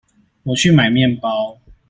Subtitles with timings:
[0.41, 1.59] 我去買麵包